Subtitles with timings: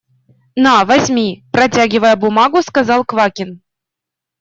[0.63, 3.61] –На, возьми,– протягивая бумагу, сказал Квакин.